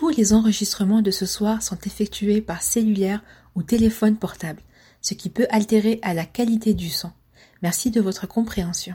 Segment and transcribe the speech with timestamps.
[0.00, 3.22] tous les enregistrements de ce soir sont effectués par cellulaire
[3.54, 4.62] ou téléphone portable,
[5.02, 7.12] ce qui peut altérer à la qualité du son.
[7.60, 8.94] Merci de votre compréhension.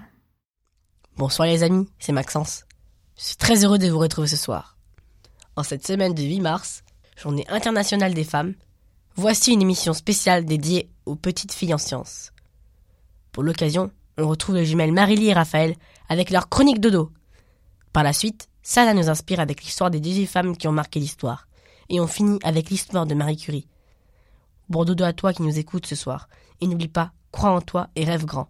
[1.15, 2.65] Bonsoir les amis, c'est Maxence.
[3.19, 4.77] Je suis très heureux de vous retrouver ce soir.
[5.55, 6.83] En cette semaine du 8 mars,
[7.15, 8.55] journée internationale des femmes,
[9.15, 12.31] voici une émission spéciale dédiée aux petites filles en sciences.
[13.31, 15.75] Pour l'occasion, on retrouve les jumelles Marily et Raphaël
[16.09, 17.11] avec leur chronique dodo.
[17.93, 21.47] Par la suite, Sana nous inspire avec l'histoire des 18 femmes qui ont marqué l'histoire.
[21.87, 23.67] Et on finit avec l'histoire de Marie Curie.
[24.69, 26.27] Bon dodo à toi qui nous écoutes ce soir.
[26.61, 28.49] Et n'oublie pas, crois en toi et rêve grand.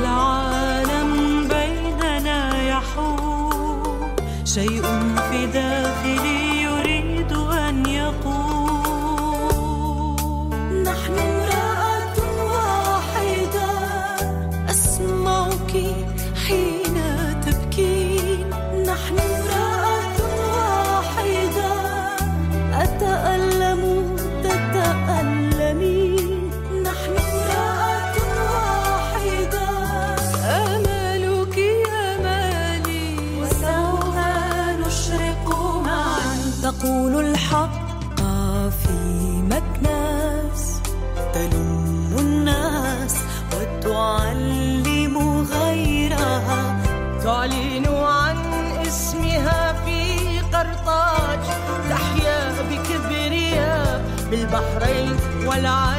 [0.00, 1.10] العالم
[1.48, 4.10] بيننا يحول
[4.44, 4.82] شيء
[55.60, 55.89] la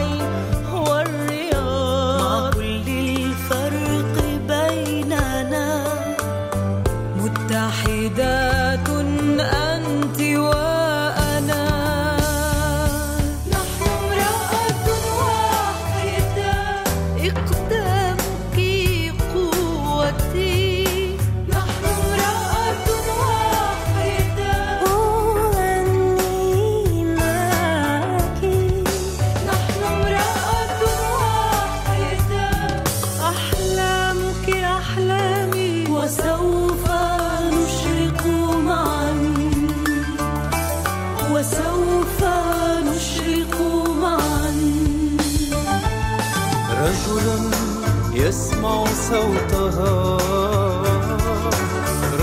[48.13, 50.17] يسمع صوتها.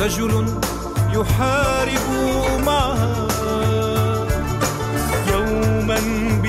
[0.02, 0.46] رجل
[1.12, 2.06] يحارب
[2.66, 3.28] معها.
[5.32, 5.98] يوما
[6.42, 6.47] بيوم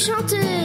[0.00, 0.59] enchanté.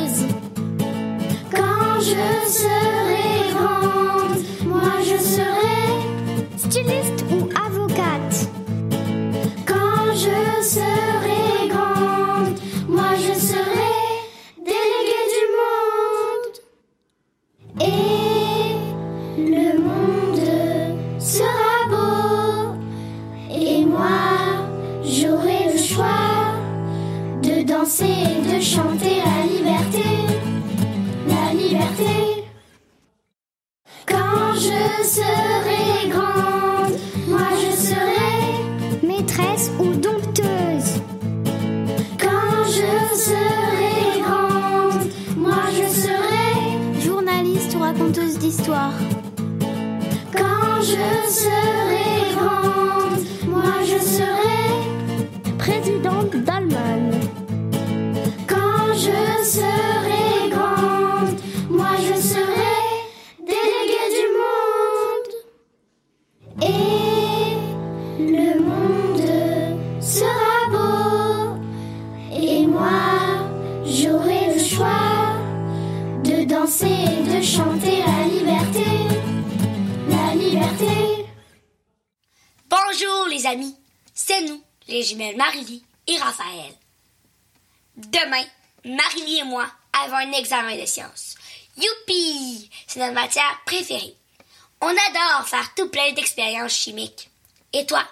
[93.35, 94.15] Matière préférée.
[94.81, 97.29] On adore faire tout plein d'expériences chimiques.
[97.73, 98.03] Et toi?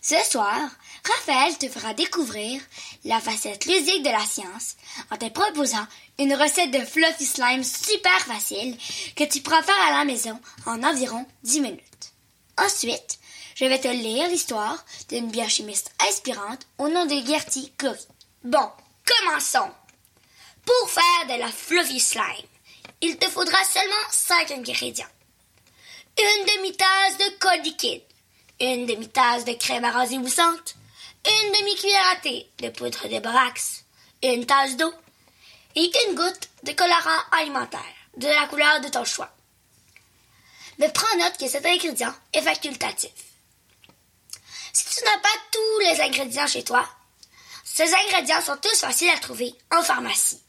[0.00, 0.58] Ce soir,
[1.04, 2.60] Raphaël te fera découvrir
[3.04, 4.76] la facette ludique de la science
[5.10, 5.86] en te proposant
[6.18, 8.76] une recette de fluffy slime super facile
[9.14, 12.12] que tu pourras faire à la maison en environ 10 minutes.
[12.58, 13.18] Ensuite,
[13.54, 18.06] je vais te lire l'histoire d'une biochimiste inspirante au nom de Gertie Curry.
[18.42, 18.70] Bon,
[19.04, 19.70] commençons.
[20.64, 22.46] Pour faire de la fluffy slime,
[23.02, 25.06] il te faudra seulement 5 ingrédients.
[26.18, 28.02] Une demi-tasse de col liquide,
[28.60, 30.74] une demi-tasse de crème arrosée moussante,
[31.26, 33.84] une demi-cuillère à thé de poudre de borax,
[34.22, 34.92] une tasse d'eau
[35.74, 37.80] et une goutte de colorant alimentaire
[38.16, 39.30] de la couleur de ton choix.
[40.78, 43.12] Mais prends note que cet ingrédient est facultatif.
[44.72, 46.86] Si tu n'as pas tous les ingrédients chez toi,
[47.64, 50.42] ces ingrédients sont tous faciles à trouver en pharmacie.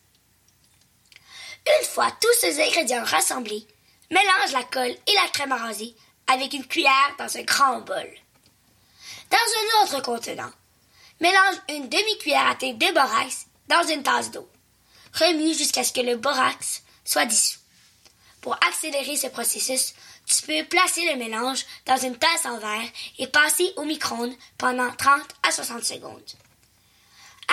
[1.68, 3.66] Une fois tous ces ingrédients rassemblés,
[4.10, 5.96] mélange la colle et la crème arrosée
[6.28, 8.10] avec une cuillère dans un grand bol.
[9.30, 10.52] Dans un autre contenant,
[11.20, 14.50] mélange une demi-cuillère à thé de borax dans une tasse d'eau.
[15.14, 17.60] Remue jusqu'à ce que le borax soit dissous.
[18.42, 19.94] Pour accélérer ce processus,
[20.26, 24.92] tu peux placer le mélange dans une tasse en verre et passer au micro-ondes pendant
[24.94, 26.32] 30 à 60 secondes.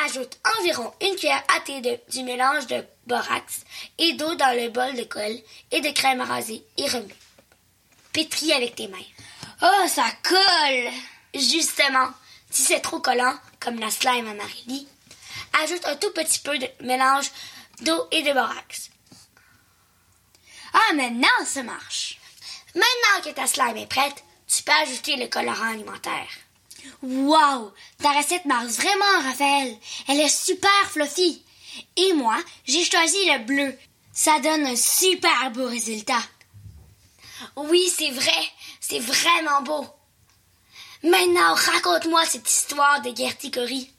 [0.05, 3.61] Ajoute environ une cuillère à thé de- du mélange de borax
[3.99, 5.39] et d'eau dans le bol de colle
[5.71, 7.15] et de crème arrosée et remue.
[8.13, 8.99] Pétris avec tes mains.
[9.63, 10.91] Oh, ça colle!
[11.35, 12.09] Justement,
[12.51, 14.89] si c'est trop collant, comme la slime à Marie-Lie,
[15.63, 17.31] ajoute un tout petit peu de mélange
[17.81, 18.91] d'eau et de borax.
[20.73, 22.19] Ah, maintenant, ça marche.
[22.75, 26.29] Maintenant que ta slime est prête, tu peux ajouter le colorant alimentaire.
[27.03, 27.73] Wow!
[28.03, 29.77] Ta recette marche vraiment, Raphaël.
[30.09, 31.43] Elle est super fluffy.
[31.97, 32.37] Et moi,
[32.67, 33.77] j'ai choisi le bleu.
[34.13, 36.23] Ça donne un super beau résultat.
[37.57, 38.33] Oui, c'est vrai.
[38.81, 39.87] C'est vraiment beau.
[41.03, 43.91] Maintenant, raconte-moi cette histoire de Gertie Curry.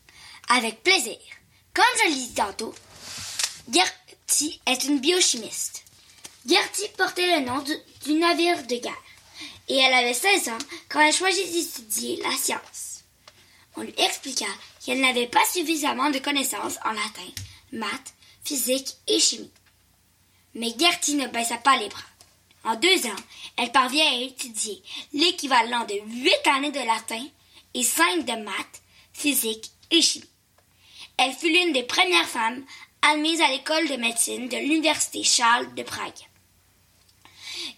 [0.49, 1.17] Avec plaisir.
[1.73, 2.73] Comme je l'ai dit tantôt,
[3.71, 5.83] Gertie est une biochimiste.
[6.47, 7.73] Gertie portait le nom du,
[8.05, 9.04] du navire de guerre
[9.67, 10.57] et elle avait 16 ans
[10.89, 13.03] quand elle choisit d'étudier la science.
[13.75, 14.47] On lui expliqua
[14.85, 17.31] qu'elle n'avait pas suffisamment de connaissances en latin,
[17.71, 19.51] maths, physique et chimie.
[20.53, 22.01] Mais Gertie ne baissa pas les bras.
[22.63, 23.23] En deux ans,
[23.57, 24.81] elle parvient à étudier
[25.13, 27.23] l'équivalent de huit années de latin
[27.73, 28.81] et cinq de maths,
[29.13, 30.29] physique et chimie.
[31.17, 32.65] Elle fut l'une des premières femmes
[33.01, 36.13] admises à l'école de médecine de l'Université Charles de Prague.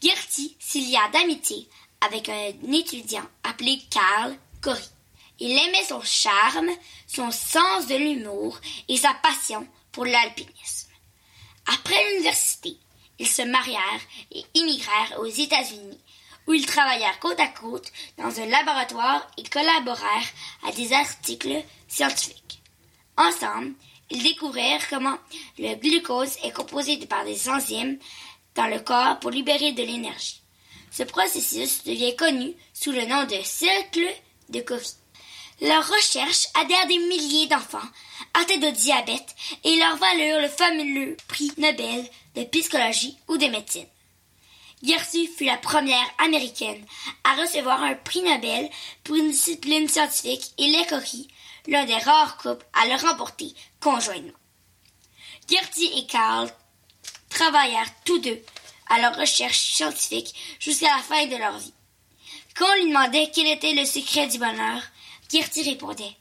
[0.02, 1.68] Gertie s'y lia d'amitié
[2.02, 4.90] avec un étudiant appelé Karl Corrie.
[5.40, 6.70] Il aimait son charme,
[7.08, 10.90] son sens de l'humour et sa passion pour l'alpinisme.
[11.68, 12.78] Après l'université,
[13.20, 14.02] ils se marièrent
[14.32, 16.00] et immigrèrent aux États-Unis,
[16.48, 20.30] où ils travaillèrent côte à côte dans un laboratoire et collaborèrent
[20.68, 22.62] à des articles scientifiques.
[23.18, 23.74] Ensemble,
[24.10, 25.18] ils découvrirent comment
[25.58, 27.98] le glucose est composé par des enzymes
[28.56, 30.42] dans le corps pour libérer de l'énergie.
[30.92, 34.08] Ce processus devient connu sous le nom de cercle
[34.50, 34.86] de Covey.
[35.62, 37.80] Leurs recherches aidèrent des milliers d'enfants
[38.34, 43.88] atteints de diabète et leur valurent le fameux prix Nobel de psychologie ou de médecine.
[44.84, 46.86] Gertie fut la première américaine
[47.24, 48.70] à recevoir un prix Nobel
[49.04, 51.28] pour une discipline scientifique et Lecory,
[51.68, 54.38] l'un des rares couples à le remporter conjointement.
[55.50, 56.52] Gertie et Carl
[57.30, 58.40] travaillèrent tous deux
[58.90, 61.74] à leur recherche scientifique jusqu'à la fin de leur vie.
[62.56, 64.82] Quand on lui demandait quel était le secret du bonheur,
[65.32, 66.16] Gertie répondait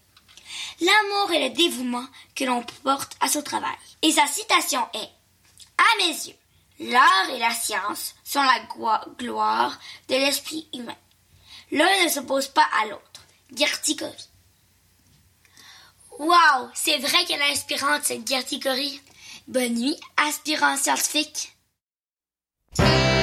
[0.80, 3.76] L'amour et le dévouement que l'on porte à son travail.
[4.02, 5.11] Et sa citation est
[5.78, 6.37] À mes yeux,
[6.80, 8.61] l'art et la science sont la
[9.18, 10.96] gloire de l'esprit humain.
[11.70, 13.02] L'un ne s'oppose pas à l'autre.
[13.54, 14.28] Gertie Curry.
[16.18, 19.00] Wow, c'est vrai qu'elle est inspirante cette Gertie Curry.
[19.49, 21.55] Bonne nuit, aspirant scientifique.
[22.78, 23.15] Yeah.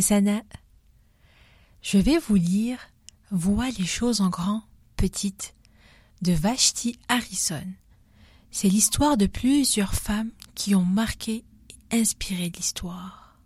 [0.00, 0.42] Sana.
[1.82, 2.78] Je vais vous lire
[3.30, 4.62] Vois les choses en grand,
[4.96, 5.54] petites
[6.22, 7.66] de Vashti Harrison.
[8.50, 11.44] C'est l'histoire de plusieurs femmes qui ont marqué
[11.90, 13.36] et inspiré l'histoire.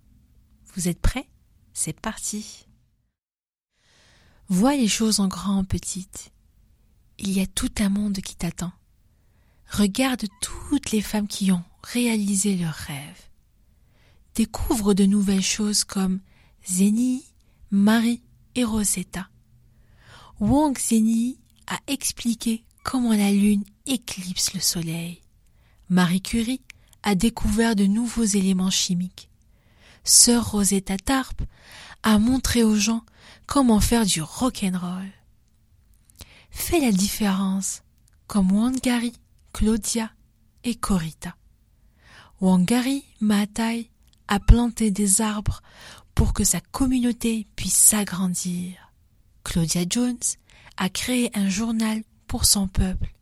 [0.74, 1.28] Vous êtes prêts?
[1.72, 2.66] C'est parti.
[4.48, 6.30] Vois les choses en grand, petites.
[7.18, 8.72] Il y a tout un monde qui t'attend.
[9.70, 13.28] Regarde toutes les femmes qui ont réalisé leurs rêves.
[14.34, 16.20] Découvre de nouvelles choses comme
[16.66, 17.24] Zénie,
[17.70, 18.22] Marie
[18.54, 19.28] et Rosetta.
[20.40, 25.22] Wang Zénie a expliqué comment la lune éclipse le soleil.
[25.88, 26.62] Marie Curie
[27.02, 29.30] a découvert de nouveaux éléments chimiques.
[30.04, 31.42] Sœur Rosetta Tarp
[32.02, 33.04] a montré aux gens
[33.46, 35.10] comment faire du rock'n'roll.
[36.50, 37.82] Fais la différence,
[38.26, 39.12] comme Wangari,
[39.52, 40.10] Claudia
[40.64, 41.36] et Corita.
[42.40, 43.90] Wangari Maathai
[44.28, 45.62] a planté des arbres
[46.14, 48.92] pour que sa communauté puisse s'agrandir.
[49.44, 50.18] Claudia Jones
[50.76, 53.12] a créé un journal pour son peuple.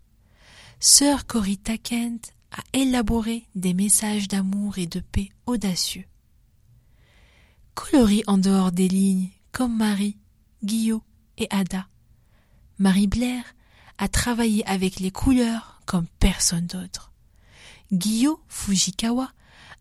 [0.80, 6.04] Sœur Corita Kent a élaboré des messages d'amour et de paix audacieux.
[7.74, 10.16] Coloris en dehors des lignes comme Marie,
[10.64, 11.00] Guillaume
[11.36, 11.88] et Ada.
[12.78, 13.42] Marie Blair
[13.98, 17.12] a travaillé avec les couleurs comme personne d'autre.
[17.92, 19.30] Guillaume Fujikawa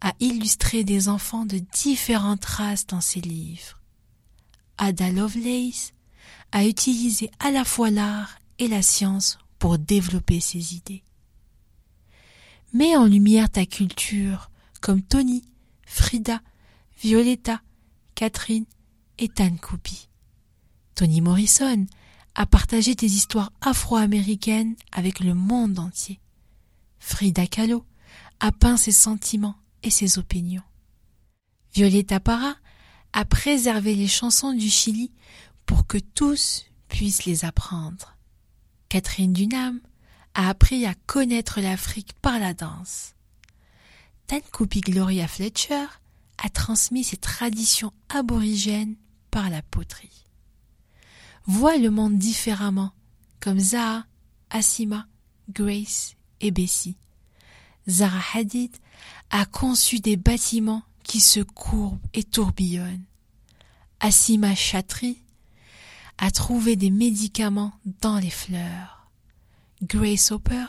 [0.01, 3.79] a illustré des enfants de différentes races dans ses livres.
[4.77, 5.93] Ada Lovelace
[6.51, 11.03] a utilisé à la fois l'art et la science pour développer ses idées.
[12.73, 15.43] Mets en lumière ta culture comme Tony,
[15.85, 16.41] Frida,
[17.01, 17.61] Violetta,
[18.13, 18.65] Catherine
[19.17, 20.09] et Tan Coupi.
[20.95, 21.85] Toni Morrison
[22.35, 26.19] a partagé des histoires afro-américaines avec le monde entier.
[26.99, 27.83] Frida Kahlo
[28.39, 30.63] a peint ses sentiments et ses opinions.
[31.73, 32.55] Violetta Parra
[33.13, 35.11] a préservé les chansons du Chili
[35.65, 38.17] pour que tous puissent les apprendre.
[38.89, 39.79] Catherine Dunham
[40.33, 43.13] a appris à connaître l'Afrique par la danse.
[44.27, 45.85] Tankupi Gloria Fletcher
[46.37, 48.95] a transmis ses traditions aborigènes
[49.31, 50.25] par la poterie.
[51.45, 52.91] Vois le monde différemment,
[53.39, 54.05] comme Zaha,
[54.49, 55.07] Asima,
[55.49, 56.97] Grace et Bessie.
[57.89, 58.75] Zara Hadid
[59.29, 63.05] a conçu des bâtiments qui se courbent et tourbillonnent.
[63.99, 65.23] Asima Chatri
[66.17, 69.09] a trouvé des médicaments dans les fleurs.
[69.81, 70.65] Grace Hopper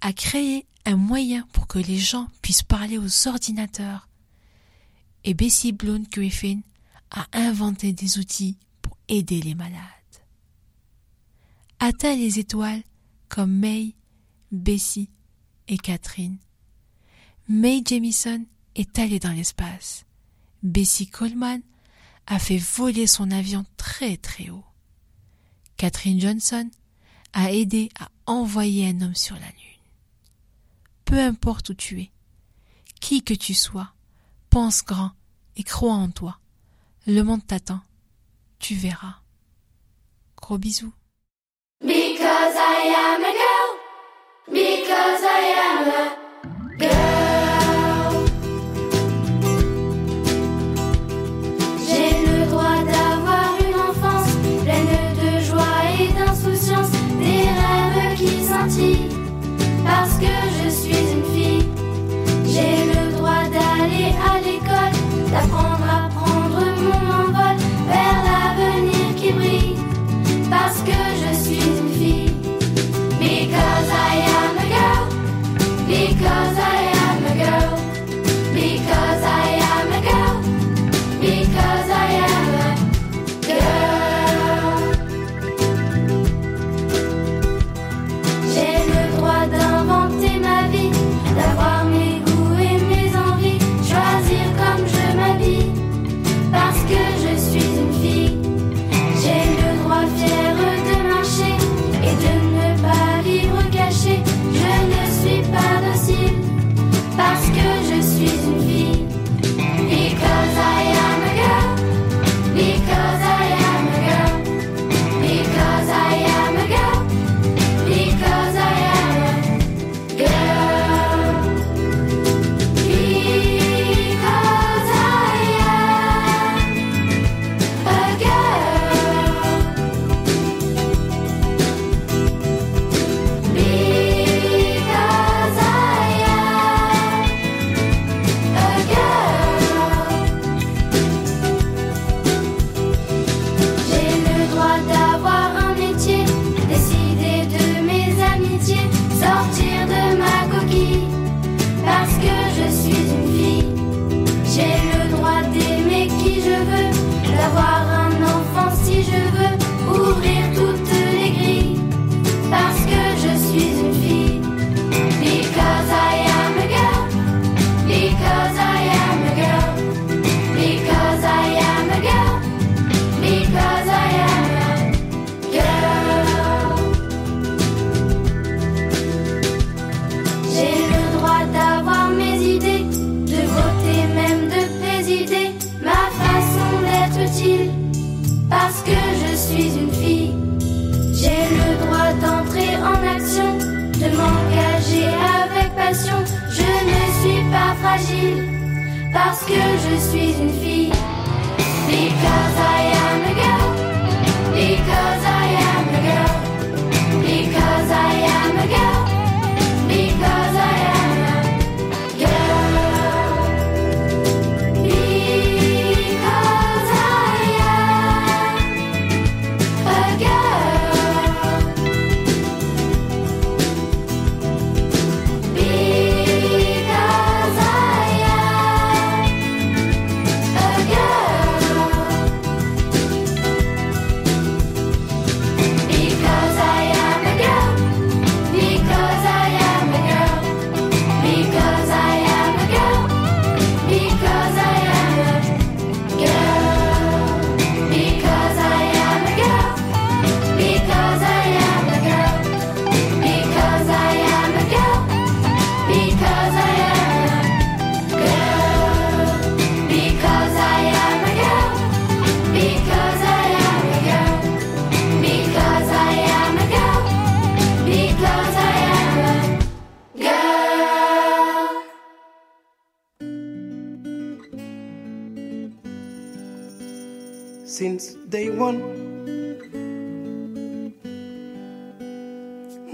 [0.00, 4.08] a créé un moyen pour que les gens puissent parler aux ordinateurs.
[5.24, 6.60] Et Bessie Blount Griffin
[7.10, 9.80] a inventé des outils pour aider les malades.
[11.78, 12.82] Atteint les étoiles
[13.28, 13.94] comme May,
[14.52, 15.10] Bessie
[15.68, 16.38] et Catherine.
[17.48, 20.06] May Jamison est allée dans l'espace.
[20.62, 21.60] Bessie Coleman
[22.26, 24.64] a fait voler son avion très très haut.
[25.76, 26.70] Catherine Johnson
[27.34, 29.82] a aidé à envoyer un homme sur la Lune.
[31.04, 32.10] Peu importe où tu es,
[33.00, 33.92] qui que tu sois,
[34.48, 35.10] pense grand
[35.56, 36.38] et crois en toi.
[37.06, 37.80] Le monde t'attend.
[38.58, 39.16] Tu verras.
[40.36, 40.94] Gros bisous.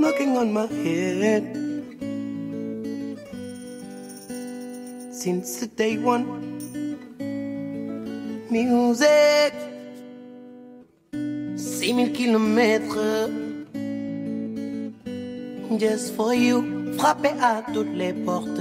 [0.00, 1.44] knocking on my head.
[5.12, 6.24] Since the day one,
[8.50, 9.52] music,
[11.56, 13.28] 6000 kilomètres,
[15.78, 18.60] just for you, frappé à toutes les portes.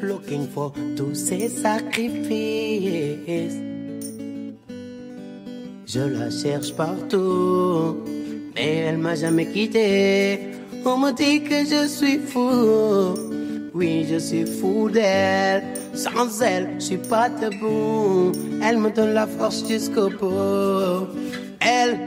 [0.00, 3.58] Looking for tous ces sacrifices.
[5.86, 7.96] Je la cherche partout
[8.58, 10.40] elle m'a jamais quitté.
[10.84, 13.14] On me dit que je suis fou,
[13.74, 15.62] oui je suis fou d'elle.
[15.94, 18.32] Sans elle, je suis pas debout.
[18.62, 21.08] Elle me donne la force jusqu'au bout.
[21.60, 21.98] Elle,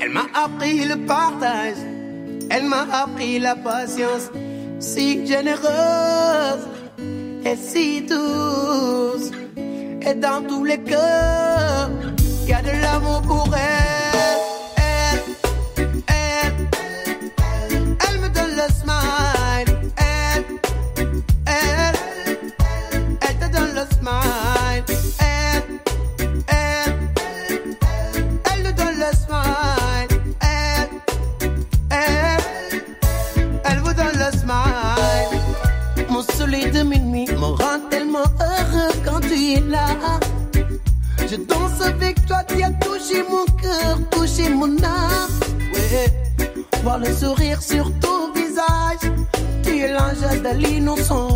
[0.00, 1.80] elle m'a appris le partage,
[2.48, 4.30] elle m'a appris la patience.
[4.78, 6.64] Si généreuse
[7.44, 9.30] et si douce,
[10.02, 11.90] et dans tous les cœurs,
[12.44, 13.79] il y a de l'amour pour elle.
[47.30, 49.12] sourire sur ton visage.
[49.62, 51.29] Tu es l'ange de l'innocent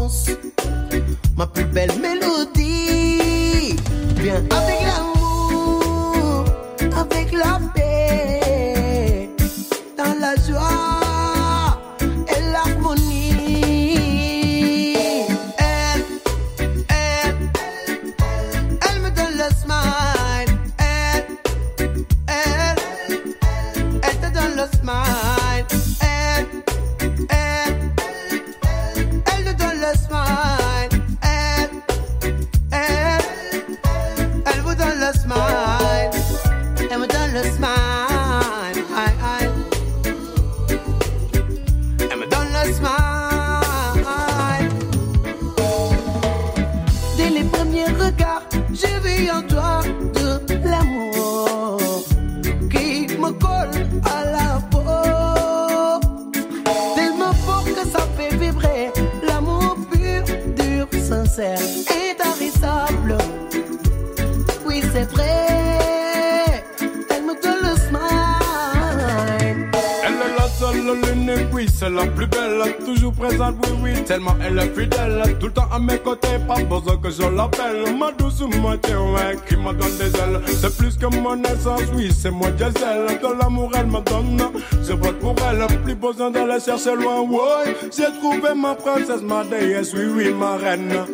[86.76, 87.74] C'est loin, ouais.
[87.96, 91.06] J'ai trouvé ma princesse, ma déesse, oui, oui, ma reine.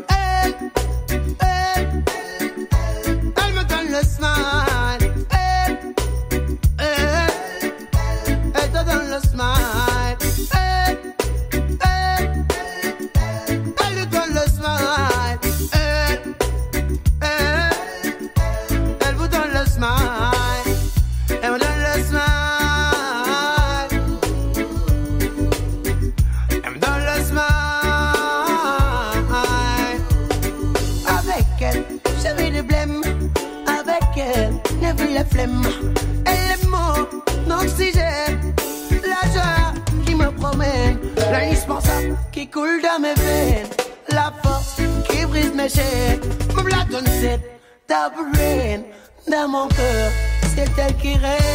[49.30, 50.11] dans mon cœur,
[50.54, 51.49] c'est elle qui règne.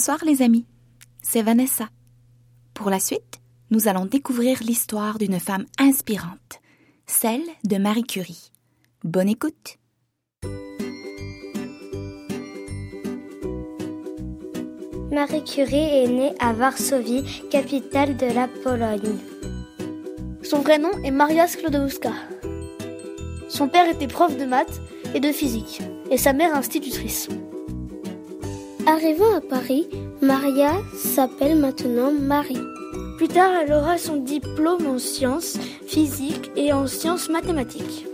[0.00, 0.64] Bonsoir les amis,
[1.20, 1.90] c'est Vanessa.
[2.72, 6.62] Pour la suite, nous allons découvrir l'histoire d'une femme inspirante,
[7.06, 8.50] celle de Marie Curie.
[9.04, 9.76] Bonne écoute
[15.12, 19.18] Marie Curie est née à Varsovie, capitale de la Pologne.
[20.42, 22.14] Son vrai nom est Maria Sklodowska.
[23.50, 24.80] Son père était prof de maths
[25.14, 27.28] et de physique, et sa mère institutrice.
[28.90, 29.86] Arrivant à Paris,
[30.20, 32.58] Maria s'appelle maintenant Marie.
[33.18, 38.04] Plus tard, elle aura son diplôme en sciences physiques et en sciences mathématiques.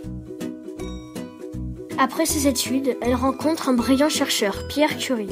[1.97, 5.31] Après ses études, elle rencontre un brillant chercheur, Pierre Curie.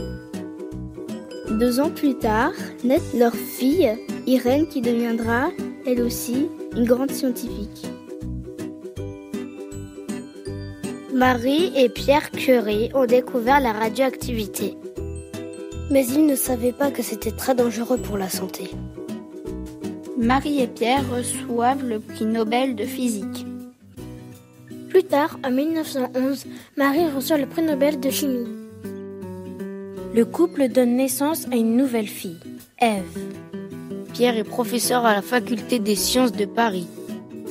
[1.51, 3.92] Deux ans plus tard, naît leur fille,
[4.26, 5.51] Irène, qui deviendra,
[5.84, 7.86] elle aussi, une grande scientifique.
[11.12, 14.78] Marie et Pierre Curie ont découvert la radioactivité.
[15.95, 18.68] Mais ils ne savaient pas que c'était très dangereux pour la santé.
[20.18, 23.47] Marie et Pierre reçoivent le prix Nobel de physique.
[24.88, 28.49] Plus tard, en 1911, Marie reçoit le prix Nobel de chimie.
[30.12, 32.40] Le couple donne naissance à une nouvelle fille,
[32.80, 33.05] Ève.
[34.14, 36.88] Pierre est professeur à la faculté des sciences de Paris,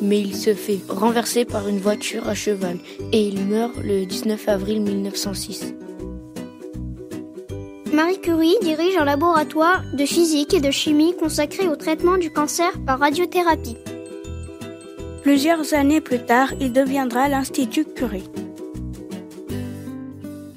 [0.01, 2.75] mais il se fait renverser par une voiture à cheval
[3.13, 5.75] et il meurt le 19 avril 1906.
[7.93, 12.71] Marie Curie dirige un laboratoire de physique et de chimie consacré au traitement du cancer
[12.87, 13.77] par radiothérapie.
[15.21, 18.27] Plusieurs années plus tard, il deviendra l'Institut Curie.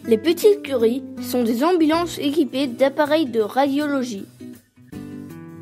[0.06, 4.24] Les petites Curie sont des ambulances équipées d'appareils de radiologie.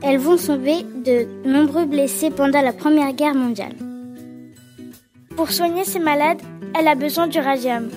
[0.01, 3.75] Elles vont sauver de nombreux blessés pendant la Première Guerre mondiale.
[5.35, 6.41] Pour soigner ces malades,
[6.79, 7.89] elle a besoin du radium.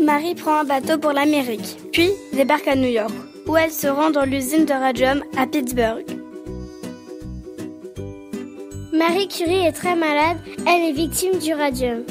[0.00, 3.12] Marie prend un bateau pour l'Amérique, puis débarque à New York,
[3.46, 6.04] où elle se rend dans l'usine de radium à Pittsburgh.
[8.92, 12.02] Marie Curie est très malade, elle est victime du radium.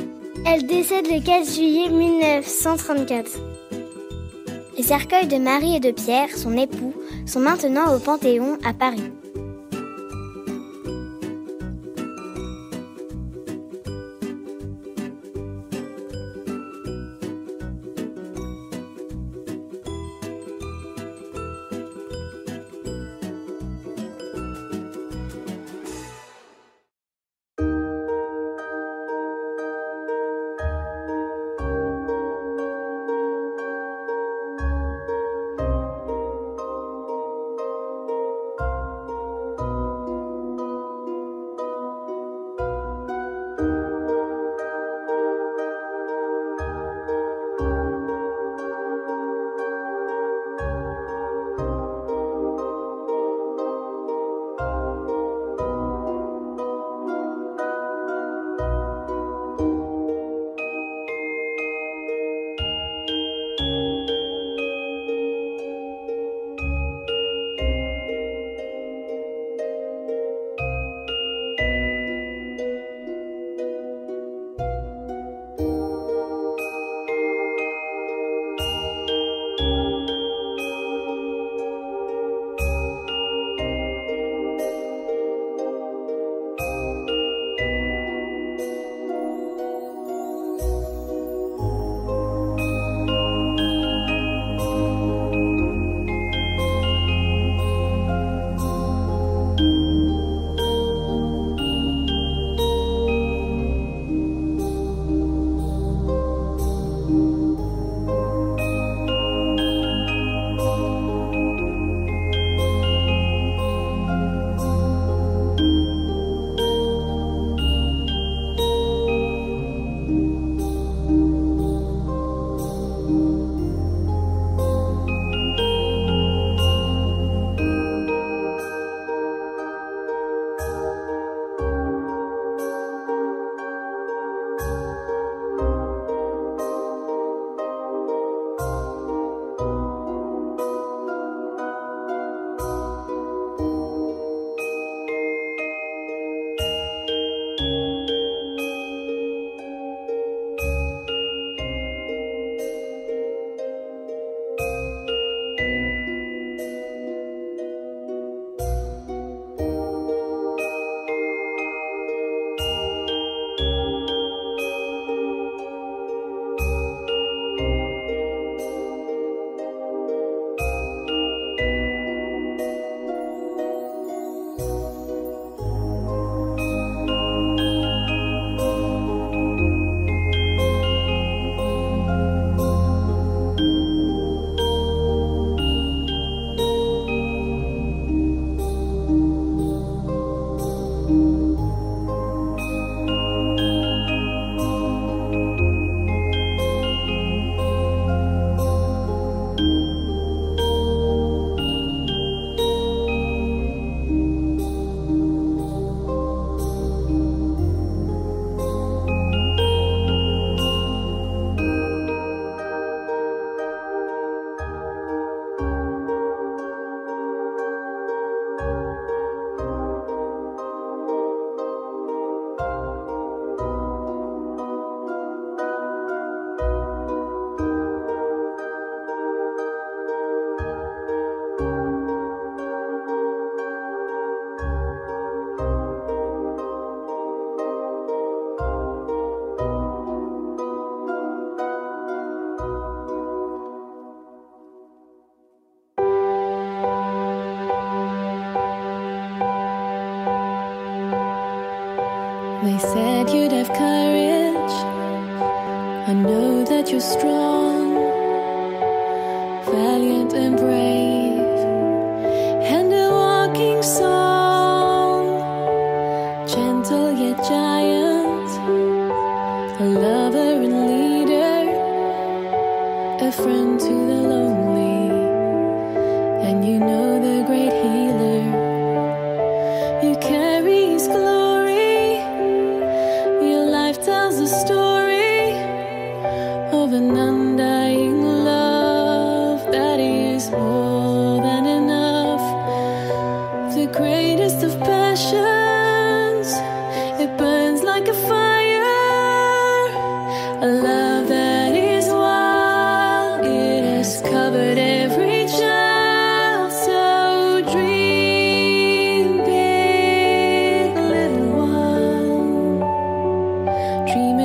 [0.46, 3.32] Elle décède le 4 juillet 1934.
[4.78, 6.94] Les cercueils de Marie et de Pierre, son époux,
[7.26, 9.12] sont maintenant au Panthéon à Paris.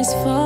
[0.04, 0.43] is far.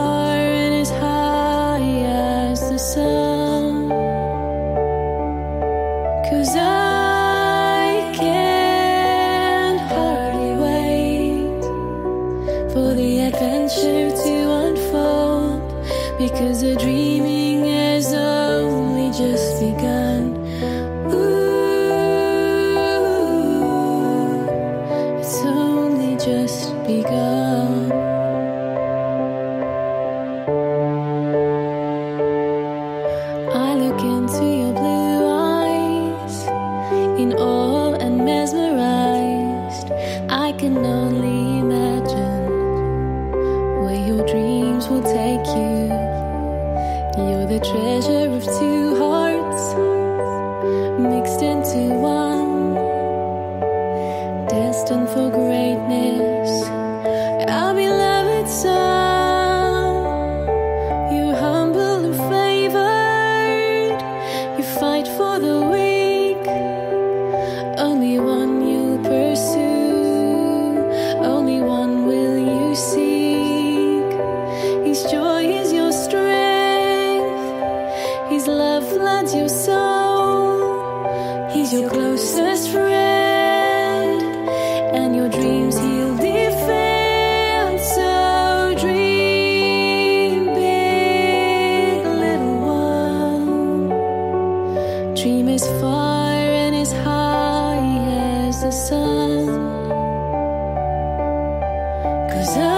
[102.49, 102.78] So.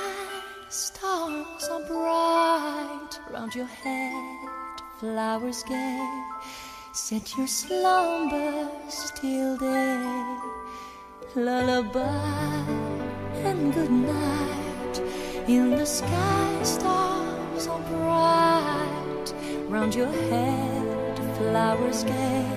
[0.71, 6.23] Stars are bright round your head, flowers gay,
[6.93, 10.37] set your slumbers till day.
[11.35, 11.99] Lullaby
[13.43, 15.01] and good night.
[15.49, 19.33] In the sky, stars are bright
[19.67, 22.47] round your head, flowers gay,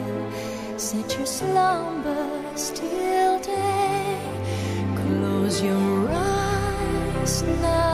[0.76, 4.20] set your slumbers till day.
[4.94, 7.93] Close your eyes now.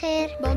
[0.00, 0.51] Maher.